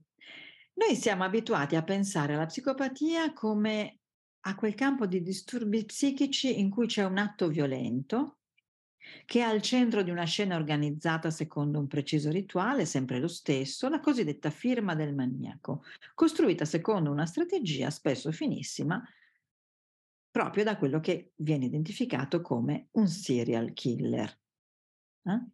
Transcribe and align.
Noi 0.74 0.96
siamo 0.96 1.24
abituati 1.24 1.76
a 1.76 1.84
pensare 1.84 2.34
alla 2.34 2.46
psicopatia 2.46 3.34
come 3.34 4.00
a 4.42 4.56
quel 4.56 4.76
campo 4.76 5.06
di 5.06 5.22
disturbi 5.22 5.86
psichici 5.86 6.60
in 6.60 6.70
cui 6.70 6.86
c'è 6.86 7.04
un 7.04 7.18
atto 7.18 7.48
violento 7.48 8.40
che 9.26 9.40
è 9.40 9.44
al 9.44 9.62
centro 9.62 10.02
di 10.02 10.10
una 10.10 10.26
scena 10.26 10.56
organizzata 10.56 11.30
secondo 11.30 11.80
un 11.80 11.88
preciso 11.88 12.32
rituale, 12.32 12.86
sempre 12.86 13.20
lo 13.20 13.28
stesso, 13.28 13.88
la 13.88 14.00
cosiddetta 14.00 14.50
firma 14.50 14.96
del 14.96 15.14
maniaco, 15.14 15.84
costruita 16.14 16.66
secondo 16.66 17.12
una 17.12 17.26
strategia 17.26 17.90
spesso 17.90 18.32
finissima 18.32 19.04
proprio 20.36 20.66
da 20.66 20.76
quello 20.76 21.00
che 21.00 21.32
viene 21.38 21.64
identificato 21.64 22.42
come 22.42 22.90
un 22.92 23.08
serial 23.08 23.72
killer. 23.72 24.38
Eh? 25.24 25.46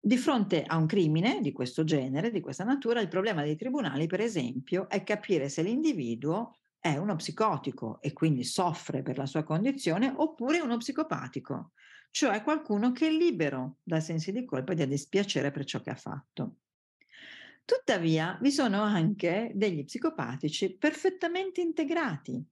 Di 0.00 0.16
fronte 0.16 0.62
a 0.62 0.78
un 0.78 0.86
crimine 0.86 1.42
di 1.42 1.52
questo 1.52 1.84
genere, 1.84 2.30
di 2.30 2.40
questa 2.40 2.64
natura, 2.64 3.02
il 3.02 3.08
problema 3.08 3.42
dei 3.42 3.56
tribunali, 3.56 4.06
per 4.06 4.20
esempio, 4.20 4.88
è 4.88 5.02
capire 5.02 5.50
se 5.50 5.60
l'individuo 5.60 6.60
è 6.80 6.96
uno 6.96 7.14
psicotico 7.16 8.00
e 8.00 8.14
quindi 8.14 8.42
soffre 8.42 9.02
per 9.02 9.18
la 9.18 9.26
sua 9.26 9.42
condizione 9.42 10.10
oppure 10.16 10.60
uno 10.60 10.78
psicopatico, 10.78 11.72
cioè 12.10 12.42
qualcuno 12.42 12.92
che 12.92 13.08
è 13.08 13.10
libero 13.10 13.80
dai 13.82 14.00
sensi 14.00 14.32
di 14.32 14.46
colpa 14.46 14.72
e 14.72 14.76
da 14.76 14.86
dispiacere 14.86 15.50
per 15.50 15.66
ciò 15.66 15.82
che 15.82 15.90
ha 15.90 15.94
fatto. 15.94 16.56
Tuttavia, 17.66 18.38
vi 18.40 18.50
sono 18.50 18.80
anche 18.80 19.52
degli 19.54 19.84
psicopatici 19.84 20.74
perfettamente 20.76 21.60
integrati, 21.60 22.42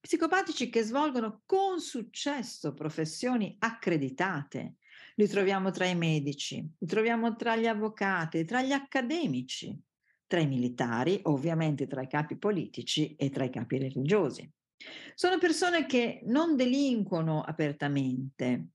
Psicopatici 0.00 0.70
che 0.70 0.82
svolgono 0.82 1.42
con 1.44 1.78
successo 1.78 2.72
professioni 2.72 3.56
accreditate. 3.58 4.76
Li 5.16 5.28
troviamo 5.28 5.70
tra 5.70 5.84
i 5.84 5.94
medici, 5.94 6.56
li 6.78 6.86
troviamo 6.86 7.36
tra 7.36 7.54
gli 7.54 7.66
avvocati, 7.66 8.46
tra 8.46 8.62
gli 8.62 8.72
accademici, 8.72 9.78
tra 10.26 10.40
i 10.40 10.46
militari, 10.46 11.20
ovviamente 11.24 11.86
tra 11.86 12.00
i 12.00 12.08
capi 12.08 12.38
politici 12.38 13.14
e 13.16 13.28
tra 13.28 13.44
i 13.44 13.50
capi 13.50 13.76
religiosi. 13.76 14.50
Sono 15.14 15.36
persone 15.36 15.84
che 15.84 16.22
non 16.24 16.56
delinquono 16.56 17.42
apertamente, 17.42 18.68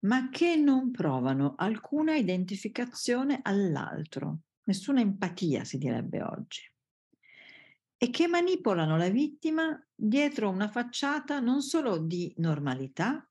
ma 0.00 0.28
che 0.28 0.56
non 0.56 0.90
provano 0.90 1.54
alcuna 1.56 2.14
identificazione 2.14 3.40
all'altro, 3.42 4.40
nessuna 4.64 5.00
empatia 5.00 5.64
si 5.64 5.78
direbbe 5.78 6.22
oggi 6.22 6.71
e 8.02 8.10
che 8.10 8.26
manipolano 8.26 8.96
la 8.96 9.10
vittima 9.10 9.80
dietro 9.94 10.48
una 10.50 10.66
facciata 10.68 11.38
non 11.38 11.62
solo 11.62 11.98
di 11.98 12.34
normalità, 12.38 13.24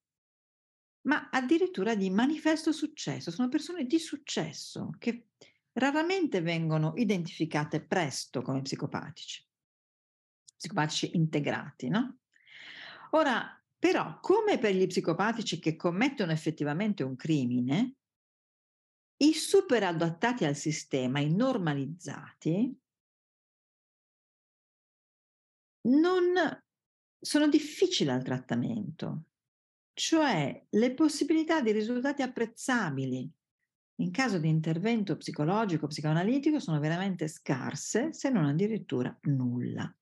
ma 1.08 1.28
addirittura 1.30 1.94
di 1.94 2.10
manifesto 2.10 2.72
successo. 2.72 3.32
Sono 3.32 3.50
persone 3.50 3.84
di 3.84 4.00
successo 4.00 4.92
che 4.98 5.32
raramente 5.74 6.40
vengono 6.40 6.94
identificate 6.96 7.84
presto 7.84 8.42
come 8.42 8.62
psicopatici, 8.62 9.46
psicopatici 10.56 11.18
integrati, 11.18 11.90
no? 11.90 12.20
Ora, 13.10 13.62
però, 13.78 14.22
come 14.22 14.58
per 14.58 14.74
gli 14.74 14.88
psicopatici 14.88 15.60
che 15.60 15.76
commettono 15.76 16.32
effettivamente 16.32 17.04
un 17.04 17.18
crimine, 17.18 17.96
i 19.18 19.34
super 19.34 19.84
adattati 19.84 20.46
al 20.46 20.56
sistema, 20.56 21.20
i 21.20 21.30
normalizzati, 21.30 22.81
non 25.84 26.34
sono 27.20 27.48
difficili 27.48 28.10
al 28.10 28.24
trattamento, 28.24 29.24
cioè 29.94 30.66
le 30.70 30.94
possibilità 30.94 31.62
di 31.62 31.72
risultati 31.72 32.22
apprezzabili 32.22 33.32
in 34.02 34.12
caso 34.12 34.40
di 34.40 34.50
intervento 34.50 35.16
psicologico, 35.16 35.88
psicoanalitico 35.88 36.60
sono 36.60 36.80
veramente 36.80 37.28
scarse, 37.28 38.14
se 38.14 38.30
non 38.30 38.46
addirittura 38.46 39.16
nulla. 39.24 39.94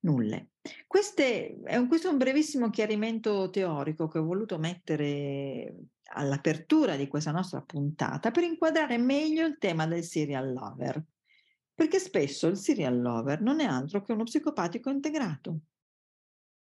Nulle. 0.00 0.50
Queste, 0.86 1.60
è 1.62 1.76
un, 1.76 1.88
questo 1.88 2.08
è 2.08 2.12
un 2.12 2.18
brevissimo 2.18 2.70
chiarimento 2.70 3.50
teorico 3.50 4.06
che 4.06 4.18
ho 4.18 4.24
voluto 4.24 4.56
mettere 4.58 5.74
all'apertura 6.12 6.94
di 6.94 7.08
questa 7.08 7.32
nostra 7.32 7.62
puntata 7.62 8.30
per 8.30 8.44
inquadrare 8.44 8.96
meglio 8.96 9.44
il 9.44 9.58
tema 9.58 9.86
del 9.86 10.04
serial 10.04 10.52
lover. 10.52 11.02
Perché 11.78 12.00
spesso 12.00 12.48
il 12.48 12.56
serial 12.56 13.00
lover 13.00 13.40
non 13.40 13.60
è 13.60 13.64
altro 13.64 14.02
che 14.02 14.10
uno 14.10 14.24
psicopatico 14.24 14.90
integrato, 14.90 15.60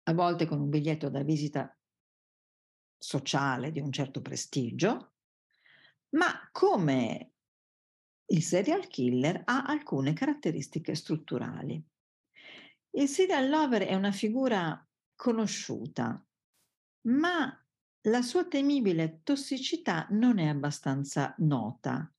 a 0.02 0.12
volte 0.12 0.44
con 0.44 0.60
un 0.60 0.68
biglietto 0.68 1.08
da 1.08 1.22
visita 1.22 1.74
sociale 2.98 3.72
di 3.72 3.80
un 3.80 3.90
certo 3.90 4.20
prestigio, 4.20 5.14
ma 6.16 6.50
come 6.52 7.32
il 8.26 8.42
serial 8.42 8.88
killer 8.88 9.40
ha 9.46 9.62
alcune 9.62 10.12
caratteristiche 10.12 10.94
strutturali. 10.94 11.82
Il 12.90 13.08
serial 13.08 13.48
lover 13.48 13.84
è 13.84 13.94
una 13.94 14.12
figura 14.12 14.86
conosciuta, 15.14 16.22
ma 17.06 17.66
la 18.02 18.20
sua 18.20 18.44
temibile 18.44 19.22
tossicità 19.22 20.06
non 20.10 20.38
è 20.38 20.48
abbastanza 20.48 21.34
nota 21.38 22.12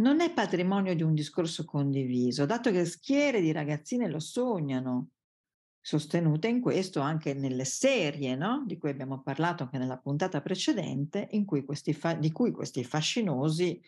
non 0.00 0.20
è 0.20 0.32
patrimonio 0.32 0.94
di 0.94 1.02
un 1.02 1.14
discorso 1.14 1.64
condiviso, 1.64 2.46
dato 2.46 2.70
che 2.70 2.84
schiere 2.84 3.40
di 3.40 3.52
ragazzine 3.52 4.08
lo 4.08 4.18
sognano, 4.18 5.10
sostenute 5.78 6.48
in 6.48 6.60
questo 6.60 7.00
anche 7.00 7.32
nelle 7.34 7.64
serie 7.64 8.34
no? 8.34 8.64
di 8.66 8.76
cui 8.76 8.90
abbiamo 8.90 9.22
parlato 9.22 9.62
anche 9.62 9.78
nella 9.78 9.98
puntata 9.98 10.40
precedente, 10.40 11.28
cui 11.44 11.64
fa- 11.92 12.14
di 12.14 12.32
cui 12.32 12.50
questi 12.50 12.82
fascinosi 12.82 13.80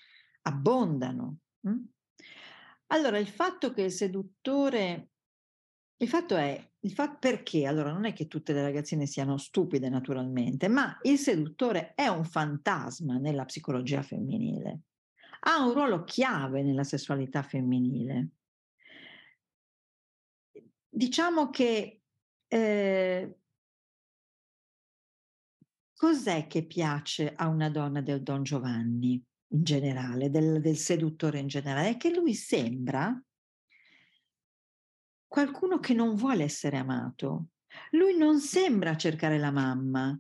abbondano. 0.43 1.39
Hm? 1.67 1.79
Allora, 2.89 3.19
il 3.19 3.29
fatto 3.29 3.73
che 3.73 3.83
il 3.83 3.93
seduttore, 3.93 5.11
il 5.97 6.09
fatto 6.09 6.37
è, 6.37 6.71
il 6.81 6.93
fatto 6.93 7.17
perché? 7.21 7.67
Allora, 7.67 7.91
non 7.91 8.05
è 8.05 8.13
che 8.13 8.27
tutte 8.27 8.53
le 8.53 8.63
ragazzine 8.63 9.07
siano 9.07 9.39
stupide 9.39 9.89
naturalmente, 9.89 10.69
ma 10.69 10.99
il 11.03 11.19
seduttore 11.19 11.95
è 11.95 12.07
un 12.09 12.25
fantasma 12.25 13.17
nella 13.17 13.47
psicologia 13.47 14.03
femminile 14.03 14.81
ha 15.45 15.65
un 15.65 15.73
ruolo 15.73 16.05
chiave 16.05 16.63
nella 16.63 16.85
sessualità 16.85 17.43
femminile. 17.43 18.29
Diciamo 20.89 21.51
che 21.51 22.03
eh, 22.47 23.39
cos'è 25.97 26.47
che 26.47 26.65
piace 26.65 27.33
a 27.35 27.49
una 27.49 27.71
donna 27.71 28.01
del 28.01 28.23
Don 28.23 28.43
Giovanni 28.43 29.23
in 29.49 29.65
generale, 29.65 30.31
del, 30.31 30.61
del 30.61 30.77
seduttore 30.77 31.39
in 31.39 31.49
generale? 31.49 31.91
È 31.91 31.97
che 31.97 32.15
lui 32.15 32.35
sembra 32.35 33.21
qualcuno 35.27 35.81
che 35.81 35.95
non 35.95 36.15
vuole 36.15 36.45
essere 36.45 36.77
amato. 36.77 37.47
Lui 37.93 38.17
non 38.17 38.39
sembra 38.39 38.97
cercare 38.97 39.39
la 39.39 39.51
mamma. 39.51 40.17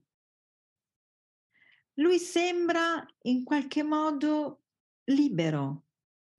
Lui 1.96 2.18
sembra 2.18 3.06
in 3.22 3.44
qualche 3.44 3.82
modo 3.82 4.61
libero. 5.12 5.86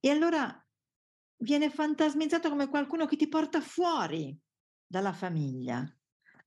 E 0.00 0.10
allora 0.10 0.64
viene 1.38 1.70
fantasmizzato 1.70 2.48
come 2.48 2.68
qualcuno 2.68 3.06
che 3.06 3.16
ti 3.16 3.28
porta 3.28 3.60
fuori 3.60 4.38
dalla 4.86 5.12
famiglia, 5.12 5.84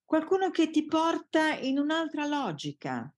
qualcuno 0.05 0.49
che 0.51 0.69
ti 0.69 0.85
porta 0.85 1.53
in 1.57 1.79
un'altra 1.79 2.25
logica, 2.25 3.13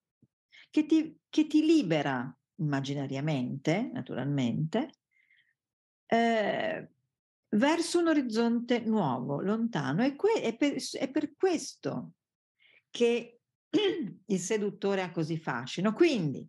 che 0.69 0.85
ti, 0.85 1.19
che 1.29 1.47
ti 1.47 1.65
libera 1.65 2.35
immaginariamente, 2.55 3.89
naturalmente, 3.93 4.91
eh, 6.05 6.89
verso 7.49 7.99
un 7.99 8.07
orizzonte 8.07 8.79
nuovo, 8.79 9.41
lontano. 9.41 10.03
E 10.03 10.15
que- 10.15 10.41
è, 10.41 10.55
per, 10.55 10.75
è 10.93 11.09
per 11.09 11.35
questo 11.35 12.13
che 12.89 13.39
il 14.25 14.39
seduttore 14.39 15.01
ha 15.01 15.11
così 15.11 15.37
fascino. 15.37 15.93
Quindi, 15.93 16.47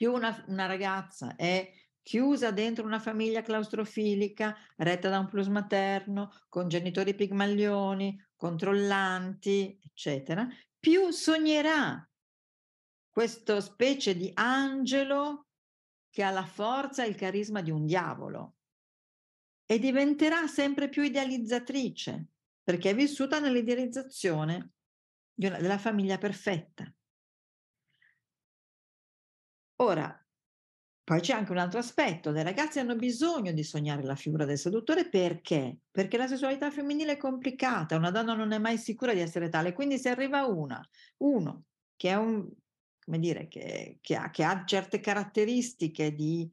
più 0.00 0.14
una, 0.14 0.42
una 0.46 0.64
ragazza 0.64 1.36
è 1.36 1.70
chiusa 2.00 2.50
dentro 2.52 2.86
una 2.86 2.98
famiglia 2.98 3.42
claustrofilica, 3.42 4.56
retta 4.76 5.10
da 5.10 5.18
un 5.18 5.26
plus 5.26 5.48
materno, 5.48 6.32
con 6.48 6.68
genitori 6.68 7.14
pigmaglioni, 7.14 8.18
controllanti, 8.34 9.78
eccetera, 9.84 10.48
più 10.78 11.10
sognerà 11.10 12.02
questo 13.10 13.60
specie 13.60 14.16
di 14.16 14.30
angelo 14.32 15.48
che 16.08 16.22
ha 16.22 16.30
la 16.30 16.46
forza 16.46 17.04
e 17.04 17.08
il 17.08 17.14
carisma 17.14 17.60
di 17.60 17.70
un 17.70 17.84
diavolo 17.84 18.54
e 19.66 19.78
diventerà 19.78 20.46
sempre 20.46 20.88
più 20.88 21.02
idealizzatrice 21.02 22.28
perché 22.62 22.88
è 22.88 22.94
vissuta 22.94 23.38
nell'idealizzazione 23.38 24.70
della 25.34 25.76
famiglia 25.76 26.16
perfetta. 26.16 26.90
Ora, 29.80 30.14
poi 31.02 31.20
c'è 31.20 31.32
anche 31.32 31.52
un 31.52 31.58
altro 31.58 31.78
aspetto, 31.78 32.30
le 32.30 32.42
ragazze 32.42 32.80
hanno 32.80 32.96
bisogno 32.96 33.52
di 33.52 33.64
sognare 33.64 34.02
la 34.02 34.14
figura 34.14 34.44
del 34.44 34.58
seduttore 34.58 35.08
perché? 35.08 35.78
Perché 35.90 36.18
la 36.18 36.26
sessualità 36.26 36.70
femminile 36.70 37.12
è 37.12 37.16
complicata, 37.16 37.96
una 37.96 38.10
donna 38.10 38.34
non 38.34 38.52
è 38.52 38.58
mai 38.58 38.76
sicura 38.76 39.14
di 39.14 39.20
essere 39.20 39.48
tale, 39.48 39.72
quindi 39.72 39.98
se 39.98 40.10
arriva 40.10 40.44
una, 40.46 40.86
uno 41.18 41.64
che 41.96 42.14
un, 42.14 42.46
dire, 43.06 43.48
che, 43.48 43.98
che, 44.02 44.16
ha, 44.16 44.30
che 44.30 44.44
ha 44.44 44.64
certe 44.66 45.00
caratteristiche 45.00 46.14
di, 46.14 46.50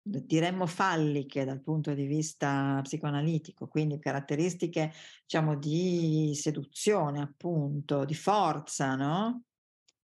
diremmo 0.00 0.66
falliche 0.66 1.44
dal 1.44 1.60
punto 1.60 1.92
di 1.92 2.06
vista 2.06 2.80
psicoanalitico, 2.82 3.66
quindi 3.66 3.98
caratteristiche, 3.98 4.92
diciamo, 5.22 5.56
di 5.56 6.32
seduzione, 6.34 7.20
appunto, 7.20 8.04
di 8.04 8.14
forza, 8.14 8.94
no? 8.94 9.42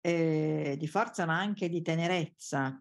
Eh, 0.05 0.75
di 0.77 0.85
forza 0.85 1.25
ma 1.25 1.39
anche 1.39 1.67
di 1.67 1.81
tenerezza 1.81 2.79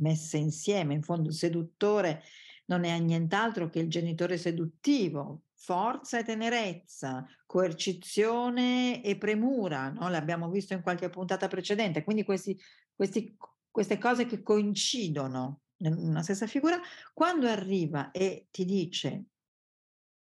messe 0.00 0.36
insieme. 0.36 0.92
In 0.92 1.02
fondo 1.02 1.30
il 1.30 1.34
seduttore 1.34 2.22
non 2.66 2.84
è 2.84 2.98
nient'altro 2.98 3.70
che 3.70 3.78
il 3.78 3.88
genitore 3.88 4.36
seduttivo, 4.36 5.44
forza 5.54 6.18
e 6.18 6.24
tenerezza, 6.24 7.24
coercizione 7.46 9.02
e 9.02 9.16
premura, 9.16 9.92
no? 9.92 10.10
l'abbiamo 10.10 10.50
visto 10.50 10.74
in 10.74 10.82
qualche 10.82 11.08
puntata 11.08 11.48
precedente, 11.48 12.04
quindi 12.04 12.22
questi, 12.22 12.54
questi, 12.94 13.34
queste 13.70 13.96
cose 13.96 14.26
che 14.26 14.42
coincidono 14.42 15.62
in 15.78 15.94
una 15.94 16.22
stessa 16.22 16.46
figura, 16.46 16.78
quando 17.14 17.48
arriva 17.48 18.10
e 18.10 18.48
ti 18.50 18.66
dice 18.66 19.24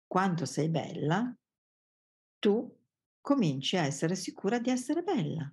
quanto 0.05 0.45
sei 0.45 0.69
bella, 0.69 1.35
tu 2.37 2.71
cominci 3.19 3.77
a 3.77 3.85
essere 3.85 4.13
sicura 4.13 4.59
di 4.59 4.69
essere 4.69 5.01
bella. 5.01 5.51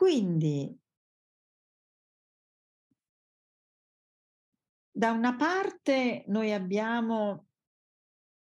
Quindi 0.00 0.80
Da 4.92 5.10
una 5.10 5.36
parte 5.36 6.24
noi 6.28 6.52
abbiamo 6.54 7.48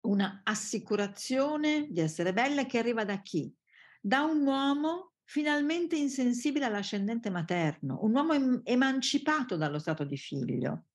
una 0.02 0.42
assicurazione 0.44 1.88
di 1.90 1.98
essere 1.98 2.32
belle 2.32 2.66
che 2.66 2.78
arriva 2.78 3.04
da 3.04 3.20
chi? 3.22 3.52
Da 4.00 4.22
un 4.22 4.46
uomo 4.46 5.14
finalmente 5.24 5.96
insensibile 5.96 6.66
all'ascendente 6.66 7.28
materno, 7.28 7.98
un 8.02 8.14
uomo 8.14 8.34
em- 8.34 8.60
emancipato 8.62 9.56
dallo 9.56 9.80
stato 9.80 10.04
di 10.04 10.16
figlio, 10.16 10.86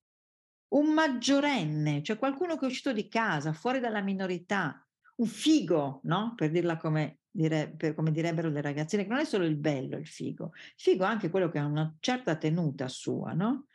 un 0.69 0.93
maggiorenne, 0.93 2.03
cioè 2.03 2.17
qualcuno 2.17 2.55
che 2.57 2.65
è 2.65 2.69
uscito 2.69 2.93
di 2.93 3.09
casa, 3.09 3.51
fuori 3.51 3.81
dalla 3.81 4.01
minorità, 4.01 4.87
un 5.17 5.27
figo, 5.27 5.99
no? 6.03 6.35
Per 6.35 6.51
dirla 6.51 6.77
come, 6.77 7.19
dire, 7.37 7.69
per, 7.69 7.93
come 7.93 8.11
direbbero 8.11 8.49
le 8.49 8.61
ragazzine, 8.61 9.03
che 9.03 9.09
non 9.09 9.19
è 9.19 9.25
solo 9.25 9.45
il 9.45 9.57
bello 9.57 9.97
il 9.97 10.07
figo, 10.07 10.51
il 10.53 10.73
figo 10.75 11.03
è 11.03 11.07
anche 11.07 11.29
quello 11.29 11.49
che 11.49 11.59
ha 11.59 11.65
una 11.65 11.95
certa 11.99 12.35
tenuta 12.35 12.87
sua, 12.87 13.33
no? 13.33 13.67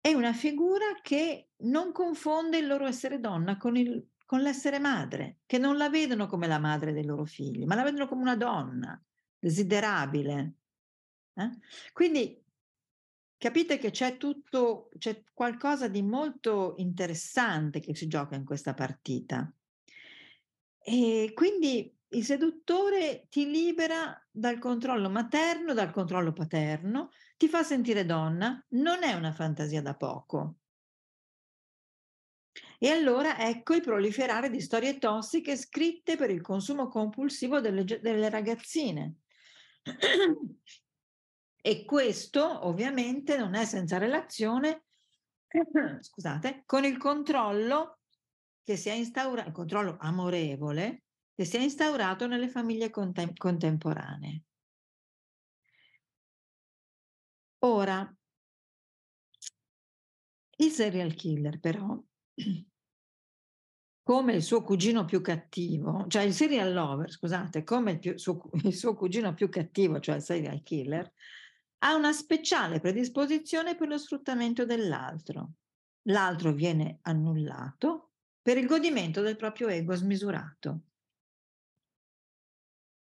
È 0.00 0.12
una 0.12 0.32
figura 0.32 0.84
che 1.00 1.50
non 1.64 1.92
confonde 1.92 2.58
il 2.58 2.66
loro 2.66 2.86
essere 2.86 3.20
donna 3.20 3.56
con, 3.56 3.76
il, 3.76 4.04
con 4.24 4.40
l'essere 4.40 4.78
madre, 4.78 5.38
che 5.46 5.58
non 5.58 5.76
la 5.76 5.88
vedono 5.88 6.26
come 6.26 6.46
la 6.46 6.58
madre 6.58 6.92
dei 6.92 7.04
loro 7.04 7.24
figli, 7.24 7.64
ma 7.64 7.74
la 7.74 7.84
vedono 7.84 8.06
come 8.06 8.22
una 8.22 8.36
donna 8.36 9.00
desiderabile. 9.38 10.54
Eh? 11.34 11.50
Quindi 11.92 12.40
capite 13.36 13.78
che 13.78 13.90
c'è 13.90 14.16
tutto, 14.18 14.88
c'è 14.98 15.24
qualcosa 15.32 15.88
di 15.88 16.02
molto 16.02 16.74
interessante 16.78 17.80
che 17.80 17.94
si 17.94 18.06
gioca 18.06 18.36
in 18.36 18.44
questa 18.44 18.74
partita. 18.74 19.52
E 20.84 21.30
quindi 21.34 21.96
il 22.12 22.24
seduttore 22.24 23.26
ti 23.28 23.48
libera 23.48 24.20
dal 24.30 24.58
controllo 24.58 25.10
materno, 25.10 25.74
dal 25.74 25.90
controllo 25.90 26.32
paterno, 26.32 27.10
ti 27.36 27.48
fa 27.48 27.62
sentire 27.62 28.04
donna, 28.04 28.64
non 28.70 29.02
è 29.02 29.12
una 29.14 29.32
fantasia 29.32 29.82
da 29.82 29.94
poco. 29.94 30.56
E 32.78 32.88
allora 32.90 33.38
ecco 33.38 33.74
il 33.74 33.82
proliferare 33.82 34.50
di 34.50 34.60
storie 34.60 34.98
tossiche 34.98 35.56
scritte 35.56 36.16
per 36.16 36.30
il 36.30 36.40
consumo 36.40 36.88
compulsivo 36.88 37.60
delle, 37.60 37.84
delle 37.84 38.28
ragazzine. 38.28 39.16
E 41.64 41.84
questo 41.84 42.66
ovviamente 42.66 43.36
non 43.36 43.54
è 43.54 43.64
senza 43.64 43.98
relazione 43.98 44.84
scusate, 46.00 46.62
con 46.64 46.84
il 46.84 46.96
controllo 46.96 47.98
che 48.62 48.76
si 48.76 48.88
è 48.88 48.92
instaurato, 48.92 49.48
il 49.48 49.54
controllo 49.54 49.96
amorevole 50.00 51.02
che 51.34 51.44
si 51.44 51.56
è 51.56 51.60
instaurato 51.60 52.26
nelle 52.26 52.48
famiglie 52.48 52.90
contem- 52.90 53.36
contemporanee. 53.36 54.42
Ora, 57.64 58.14
il 60.56 60.70
serial 60.70 61.14
killer 61.14 61.58
però, 61.60 61.96
come 64.02 64.34
il 64.34 64.42
suo 64.42 64.62
cugino 64.62 65.04
più 65.04 65.20
cattivo, 65.20 66.06
cioè 66.08 66.22
il 66.22 66.34
serial 66.34 66.72
lover, 66.72 67.10
scusate, 67.10 67.62
come 67.62 67.92
il, 67.92 67.98
più, 67.98 68.18
suo, 68.18 68.50
il 68.64 68.74
suo 68.74 68.94
cugino 68.94 69.32
più 69.34 69.48
cattivo, 69.48 70.00
cioè 70.00 70.16
il 70.16 70.22
serial 70.22 70.62
killer, 70.62 71.12
ha 71.84 71.94
una 71.94 72.12
speciale 72.12 72.80
predisposizione 72.80 73.74
per 73.76 73.88
lo 73.88 73.98
sfruttamento 73.98 74.64
dell'altro. 74.64 75.52
L'altro 76.06 76.52
viene 76.52 76.98
annullato 77.02 78.10
per 78.40 78.56
il 78.56 78.66
godimento 78.66 79.20
del 79.20 79.36
proprio 79.36 79.68
ego 79.68 79.94
smisurato. 79.94 80.80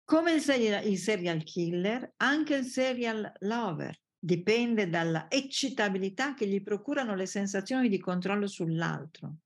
Come 0.06 0.34
il 0.34 0.40
serial, 0.40 0.86
il 0.86 0.98
serial 0.98 1.42
killer, 1.42 2.14
anche 2.18 2.54
il 2.54 2.64
serial 2.64 3.32
lover 3.40 4.00
dipende 4.16 4.88
dalla 4.88 5.28
eccitabilità 5.28 6.34
che 6.34 6.46
gli 6.46 6.62
procurano 6.62 7.16
le 7.16 7.26
sensazioni 7.26 7.88
di 7.88 7.98
controllo 7.98 8.46
sull'altro, 8.46 9.38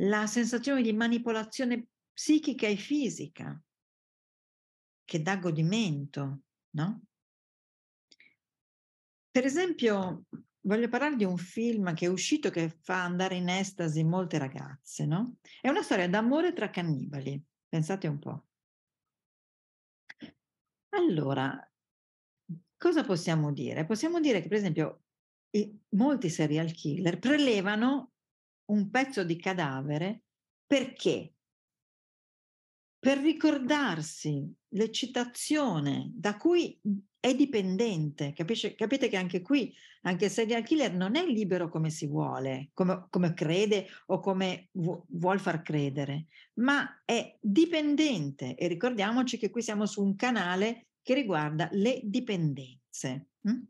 la 0.00 0.26
sensazione 0.26 0.82
di 0.82 0.92
manipolazione 0.92 1.86
psichica 2.12 2.66
e 2.66 2.74
fisica 2.74 3.62
che 5.04 5.22
dà 5.22 5.36
godimento, 5.36 6.40
no? 6.70 7.02
Per 9.30 9.44
esempio, 9.44 10.24
voglio 10.62 10.88
parlare 10.88 11.14
di 11.14 11.24
un 11.24 11.36
film 11.36 11.94
che 11.94 12.06
è 12.06 12.08
uscito 12.08 12.50
che 12.50 12.68
fa 12.68 13.04
andare 13.04 13.36
in 13.36 13.48
estasi 13.48 14.02
molte 14.02 14.38
ragazze, 14.38 15.06
no? 15.06 15.36
È 15.60 15.68
una 15.68 15.82
storia 15.82 16.08
d'amore 16.08 16.52
tra 16.52 16.68
cannibali, 16.68 17.40
pensate 17.68 18.08
un 18.08 18.18
po'. 18.18 18.46
Allora, 20.96 21.72
cosa 22.76 23.04
possiamo 23.04 23.52
dire? 23.52 23.84
Possiamo 23.84 24.20
dire 24.20 24.40
che, 24.40 24.48
per 24.48 24.58
esempio, 24.58 25.02
i, 25.50 25.76
molti 25.90 26.28
serial 26.28 26.70
killer 26.72 27.18
prelevano 27.18 28.12
un 28.70 28.90
pezzo 28.90 29.24
di 29.24 29.36
cadavere 29.36 30.24
perché? 30.66 31.34
Per 32.98 33.18
ricordarsi 33.18 34.50
l'eccitazione 34.68 36.10
da 36.14 36.36
cui 36.36 36.80
è 37.24 37.34
dipendente. 37.34 38.34
Capisce, 38.34 38.74
capite 38.74 39.08
che 39.08 39.16
anche 39.16 39.40
qui, 39.40 39.74
anche 40.02 40.26
il 40.26 40.30
serial 40.30 40.62
killer 40.62 40.92
non 40.92 41.16
è 41.16 41.24
libero 41.24 41.70
come 41.70 41.88
si 41.88 42.06
vuole, 42.06 42.68
come, 42.74 43.06
come 43.08 43.32
crede 43.32 43.86
o 44.08 44.20
come 44.20 44.68
vu- 44.72 45.02
vuol 45.08 45.40
far 45.40 45.62
credere, 45.62 46.26
ma 46.56 47.00
è 47.06 47.34
dipendente. 47.40 48.54
E 48.56 48.68
ricordiamoci 48.68 49.38
che 49.38 49.48
qui 49.48 49.62
siamo 49.62 49.86
su 49.86 50.04
un 50.04 50.14
canale 50.16 50.88
che 51.00 51.14
riguarda 51.14 51.70
le 51.72 52.02
dipendenze. 52.04 53.28
Mm? 53.48 53.62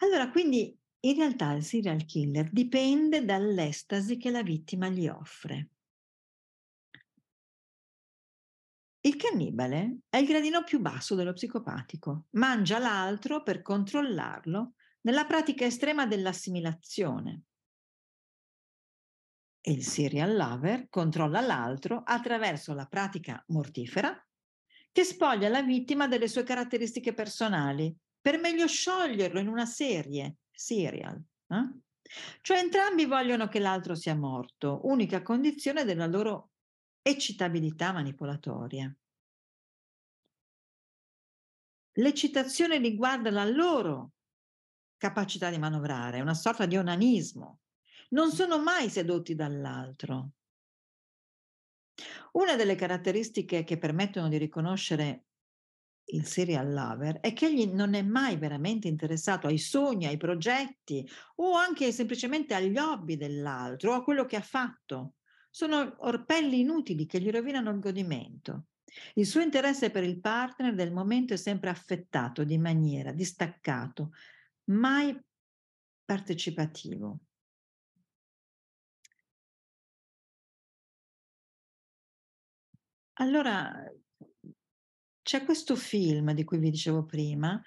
Allora, 0.00 0.30
quindi 0.30 0.76
in 1.00 1.14
realtà 1.14 1.52
il 1.52 1.64
serial 1.64 2.04
killer 2.04 2.50
dipende 2.52 3.24
dall'estasi 3.24 4.18
che 4.18 4.30
la 4.30 4.42
vittima 4.42 4.90
gli 4.90 5.08
offre. 5.08 5.70
Il 9.06 9.16
cannibale 9.16 9.98
è 10.08 10.16
il 10.16 10.26
gradino 10.26 10.64
più 10.64 10.80
basso 10.80 11.14
dello 11.14 11.34
psicopatico, 11.34 12.28
mangia 12.30 12.78
l'altro 12.78 13.42
per 13.42 13.60
controllarlo 13.60 14.76
nella 15.02 15.26
pratica 15.26 15.66
estrema 15.66 16.06
dell'assimilazione. 16.06 17.42
Il 19.66 19.84
serial 19.84 20.34
lover 20.34 20.88
controlla 20.88 21.42
l'altro 21.42 22.02
attraverso 22.02 22.72
la 22.72 22.86
pratica 22.86 23.44
mortifera 23.48 24.18
che 24.90 25.04
spoglia 25.04 25.50
la 25.50 25.60
vittima 25.60 26.08
delle 26.08 26.28
sue 26.28 26.42
caratteristiche 26.42 27.12
personali 27.12 27.94
per 28.18 28.38
meglio 28.38 28.66
scioglierlo 28.66 29.38
in 29.38 29.48
una 29.48 29.66
serie, 29.66 30.36
serial. 30.50 31.22
Eh? 31.48 31.78
Cioè 32.40 32.58
entrambi 32.58 33.04
vogliono 33.04 33.48
che 33.48 33.58
l'altro 33.58 33.94
sia 33.94 34.14
morto, 34.14 34.80
unica 34.84 35.20
condizione 35.20 35.84
della 35.84 36.06
loro 36.06 36.52
eccitabilità 37.04 37.92
manipolatoria. 37.92 38.94
l'eccitazione 41.94 42.78
riguarda 42.78 43.30
la 43.30 43.44
loro 43.44 44.12
capacità 44.96 45.50
di 45.50 45.58
manovrare, 45.58 46.20
una 46.20 46.34
sorta 46.34 46.66
di 46.66 46.76
onanismo. 46.76 47.60
Non 48.10 48.30
sono 48.30 48.62
mai 48.62 48.88
sedotti 48.88 49.34
dall'altro. 49.34 50.30
Una 52.32 52.56
delle 52.56 52.74
caratteristiche 52.74 53.64
che 53.64 53.78
permettono 53.78 54.28
di 54.28 54.38
riconoscere 54.38 55.26
il 56.06 56.26
serial 56.26 56.72
lover 56.72 57.20
è 57.20 57.32
che 57.32 57.46
egli 57.46 57.66
non 57.66 57.94
è 57.94 58.02
mai 58.02 58.36
veramente 58.36 58.88
interessato 58.88 59.46
ai 59.46 59.58
sogni, 59.58 60.06
ai 60.06 60.16
progetti 60.16 61.08
o 61.36 61.54
anche 61.54 61.92
semplicemente 61.92 62.54
agli 62.54 62.76
hobby 62.76 63.16
dell'altro 63.16 63.92
o 63.92 63.94
a 63.94 64.02
quello 64.02 64.24
che 64.24 64.36
ha 64.36 64.42
fatto. 64.42 65.14
Sono 65.54 65.94
orpelli 65.98 66.58
inutili 66.58 67.06
che 67.06 67.20
gli 67.20 67.30
rovinano 67.30 67.70
il 67.70 67.78
godimento. 67.78 68.70
Il 69.14 69.24
suo 69.24 69.40
interesse 69.40 69.92
per 69.92 70.02
il 70.02 70.18
partner 70.18 70.74
del 70.74 70.92
momento 70.92 71.32
è 71.32 71.36
sempre 71.36 71.70
affettato 71.70 72.42
di 72.42 72.58
maniera 72.58 73.12
distaccato, 73.12 74.10
mai 74.70 75.16
partecipativo. 76.04 77.20
Allora, 83.12 83.72
c'è 85.22 85.44
questo 85.44 85.76
film 85.76 86.32
di 86.32 86.42
cui 86.42 86.58
vi 86.58 86.70
dicevo 86.70 87.04
prima 87.04 87.62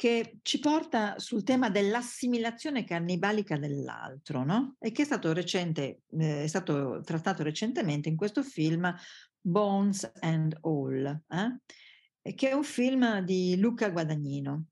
che 0.00 0.38
ci 0.40 0.60
porta 0.60 1.18
sul 1.18 1.44
tema 1.44 1.68
dell'assimilazione 1.68 2.84
cannibalica 2.84 3.58
dell'altro, 3.58 4.44
no? 4.44 4.76
E 4.78 4.92
che 4.92 5.02
è 5.02 5.04
stato 5.04 5.34
recente, 5.34 6.04
eh, 6.18 6.44
è 6.44 6.46
stato 6.46 7.02
trattato 7.04 7.42
recentemente 7.42 8.08
in 8.08 8.16
questo 8.16 8.42
film 8.42 8.90
Bones 9.38 10.10
and 10.20 10.56
All, 10.62 11.04
eh? 11.28 12.32
che 12.34 12.48
è 12.48 12.52
un 12.54 12.64
film 12.64 13.18
di 13.18 13.58
Luca 13.58 13.90
Guadagnino. 13.90 14.68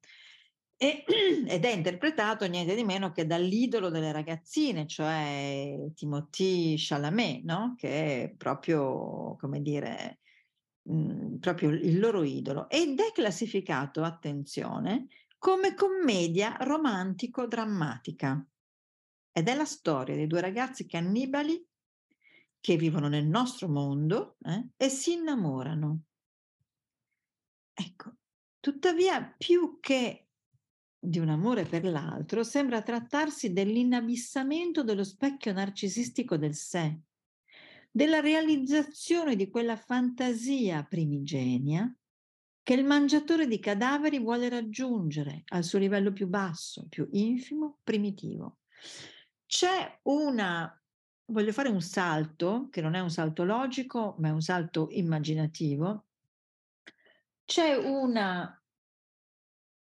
E, 0.78 1.04
ed 1.46 1.62
è 1.62 1.72
interpretato 1.72 2.46
niente 2.46 2.74
di 2.74 2.84
meno 2.84 3.12
che 3.12 3.26
dall'idolo 3.26 3.90
delle 3.90 4.12
ragazzine, 4.12 4.86
cioè 4.86 5.76
Timothée 5.94 6.76
Chalamet, 6.78 7.44
no? 7.44 7.74
che 7.76 8.22
è 8.22 8.34
proprio, 8.34 9.36
come 9.38 9.60
dire, 9.60 10.20
mh, 10.88 10.94
mhmm, 10.94 11.38
proprio 11.38 11.70
il 11.70 11.98
loro 11.98 12.22
idolo. 12.22 12.68
Ed 12.68 12.98
è 12.98 13.12
classificato, 13.12 14.02
attenzione, 14.02 15.06
come 15.38 15.74
commedia 15.74 16.56
romantico-drammatica. 16.60 18.44
Ed 19.32 19.48
è 19.48 19.54
la 19.54 19.64
storia 19.64 20.16
di 20.16 20.26
due 20.26 20.40
ragazzi 20.40 20.86
cannibali 20.86 21.64
che 22.60 22.76
vivono 22.76 23.08
nel 23.08 23.26
nostro 23.26 23.68
mondo 23.68 24.36
eh, 24.42 24.70
e 24.76 24.88
si 24.88 25.12
innamorano. 25.12 26.02
Ecco, 27.72 28.16
tuttavia 28.58 29.22
più 29.38 29.78
che 29.80 30.28
di 31.00 31.20
un 31.20 31.28
amore 31.28 31.64
per 31.64 31.84
l'altro, 31.84 32.42
sembra 32.42 32.82
trattarsi 32.82 33.52
dell'inabissamento 33.52 34.82
dello 34.82 35.04
specchio 35.04 35.52
narcisistico 35.52 36.36
del 36.36 36.54
sé, 36.54 36.98
della 37.98 38.20
realizzazione 38.20 39.34
di 39.34 39.50
quella 39.50 39.74
fantasia 39.74 40.84
primigenia 40.84 41.92
che 42.62 42.74
il 42.74 42.84
mangiatore 42.84 43.48
di 43.48 43.58
cadaveri 43.58 44.20
vuole 44.20 44.48
raggiungere 44.48 45.42
al 45.46 45.64
suo 45.64 45.80
livello 45.80 46.12
più 46.12 46.28
basso, 46.28 46.86
più 46.88 47.08
infimo, 47.10 47.78
primitivo. 47.82 48.58
C'è 49.46 49.98
una 50.02 50.80
voglio 51.30 51.50
fare 51.50 51.70
un 51.70 51.80
salto, 51.82 52.68
che 52.70 52.80
non 52.80 52.94
è 52.94 53.00
un 53.00 53.10
salto 53.10 53.42
logico, 53.42 54.14
ma 54.20 54.28
è 54.28 54.30
un 54.30 54.42
salto 54.42 54.86
immaginativo. 54.92 56.06
C'è 57.44 57.74
una 57.74 58.62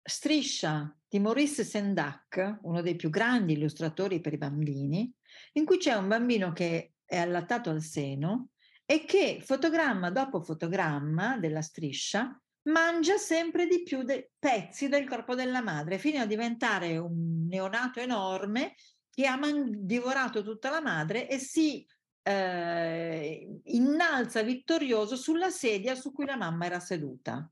striscia 0.03 0.95
di 1.09 1.21
Maurice 1.21 1.65
Sendak, 1.65 2.59
uno 2.65 2.83
dei 2.83 2.97
più 2.97 3.09
grandi 3.09 3.55
illustratori 3.55 4.21
per 4.21 4.35
i 4.35 4.39
bambini, 4.39 5.11
in 5.55 5.65
cui 5.65 5.79
c'è 5.79 5.95
un 5.95 6.07
bambino 6.07 6.53
che 6.53 6.94
è 7.05 7.17
allattato 7.17 7.71
al 7.71 7.83
seno 7.83 8.51
e 8.85 9.05
che 9.05 9.41
fotogramma 9.45 10.11
dopo 10.11 10.43
fotogramma 10.43 11.39
della 11.39 11.63
striscia 11.63 12.39
mangia 12.65 13.17
sempre 13.17 13.67
di 13.67 13.83
più 13.83 14.03
de- 14.03 14.33
pezzi 14.39 14.89
del 14.89 15.07
corpo 15.07 15.35
della 15.35 15.63
madre 15.63 15.99
fino 15.99 16.21
a 16.21 16.27
diventare 16.27 16.97
un 16.97 17.47
neonato 17.47 18.01
enorme 18.01 18.75
che 19.11 19.27
ha 19.27 19.37
man- 19.37 19.87
divorato 19.87 20.43
tutta 20.43 20.71
la 20.71 20.81
madre 20.81 21.29
e 21.29 21.39
si 21.39 21.87
eh, 22.27 23.61
innalza 23.65 24.43
vittorioso 24.43 25.15
sulla 25.15 25.51
sedia 25.51 25.95
su 25.95 26.11
cui 26.11 26.25
la 26.25 26.37
mamma 26.37 26.65
era 26.65 26.81
seduta. 26.81 27.49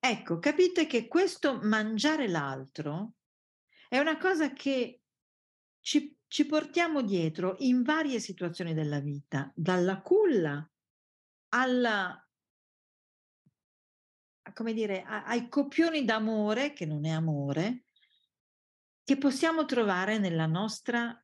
Ecco, 0.00 0.38
capite 0.38 0.86
che 0.86 1.06
questo 1.08 1.58
mangiare 1.62 2.26
l'altro 2.26 3.12
è 3.88 3.98
una 3.98 4.16
cosa 4.16 4.52
che 4.52 5.00
ci, 5.88 6.14
ci 6.26 6.44
portiamo 6.44 7.00
dietro 7.00 7.56
in 7.60 7.82
varie 7.82 8.20
situazioni 8.20 8.74
della 8.74 9.00
vita, 9.00 9.50
dalla 9.54 10.02
culla 10.02 10.70
alla 11.54 12.22
come 14.52 14.72
dire, 14.72 15.02
ai 15.02 15.48
copioni 15.48 16.04
d'amore, 16.04 16.72
che 16.72 16.84
non 16.84 17.04
è 17.04 17.10
amore, 17.10 17.84
che 19.04 19.16
possiamo 19.16 19.66
trovare 19.66 20.18
nella 20.18 20.46
nostra 20.46 21.14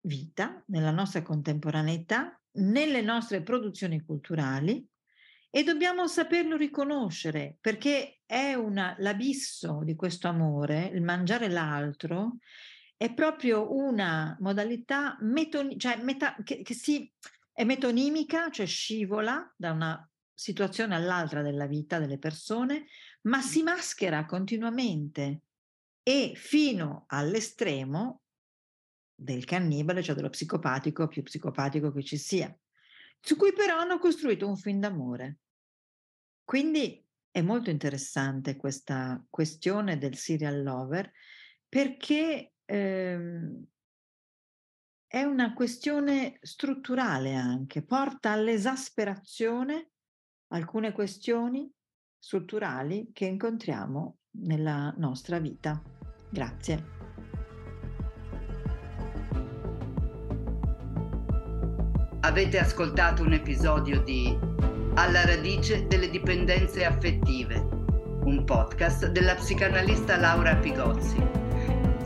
vita, 0.00 0.62
nella 0.68 0.90
nostra 0.90 1.22
contemporaneità, 1.22 2.38
nelle 2.52 3.02
nostre 3.02 3.42
produzioni 3.42 4.00
culturali 4.00 4.86
e 5.50 5.62
dobbiamo 5.64 6.06
saperlo 6.06 6.56
riconoscere 6.56 7.58
perché 7.60 8.20
è 8.26 8.54
una, 8.54 8.96
l'abisso 8.98 9.82
di 9.84 9.94
questo 9.94 10.28
amore, 10.28 10.90
il 10.92 11.02
mangiare 11.02 11.48
l'altro, 11.48 12.38
è 12.96 13.12
proprio 13.12 13.74
una 13.74 14.36
modalità 14.40 15.16
meton- 15.20 15.78
cioè 15.78 16.02
meta- 16.02 16.36
che, 16.42 16.62
che 16.62 16.74
si, 16.74 17.10
è 17.52 17.64
metonimica, 17.64 18.50
cioè 18.50 18.66
scivola 18.66 19.52
da 19.56 19.72
una 19.72 20.08
situazione 20.32 20.94
all'altra 20.94 21.42
della 21.42 21.66
vita 21.66 21.98
delle 21.98 22.18
persone, 22.18 22.86
ma 23.22 23.40
si 23.40 23.62
maschera 23.62 24.24
continuamente 24.26 25.42
e 26.02 26.32
fino 26.34 27.04
all'estremo 27.08 28.22
del 29.14 29.44
cannibale, 29.44 30.02
cioè 30.02 30.14
dello 30.14 30.30
psicopatico 30.30 31.06
più 31.06 31.22
psicopatico 31.22 31.92
che 31.92 32.02
ci 32.02 32.16
sia, 32.16 32.54
su 33.20 33.36
cui 33.36 33.52
però 33.52 33.78
hanno 33.78 33.98
costruito 33.98 34.48
un 34.48 34.56
film 34.56 34.80
d'amore. 34.80 35.38
Quindi 36.44 37.02
è 37.30 37.40
molto 37.40 37.70
interessante 37.70 38.56
questa 38.56 39.24
questione 39.30 39.96
del 39.98 40.16
serial 40.16 40.62
lover 40.62 41.10
perché 41.68 42.53
ehm, 42.64 43.64
è 45.06 45.22
una 45.22 45.52
questione 45.54 46.38
strutturale 46.42 47.34
anche, 47.34 47.82
porta 47.82 48.32
all'esasperazione 48.32 49.90
alcune 50.48 50.92
questioni 50.92 51.70
strutturali 52.18 53.10
che 53.12 53.26
incontriamo 53.26 54.18
nella 54.38 54.92
nostra 54.96 55.38
vita. 55.38 55.80
Grazie. 56.30 56.92
Avete 62.20 62.58
ascoltato 62.58 63.22
un 63.22 63.34
episodio 63.34 64.02
di 64.02 64.36
alla 64.94 65.24
radice 65.24 65.86
delle 65.86 66.08
dipendenze 66.08 66.84
affettive, 66.84 67.56
un 67.56 68.44
podcast 68.44 69.08
della 69.08 69.34
psicanalista 69.34 70.16
Laura 70.16 70.56
Pigozzi. 70.56 71.43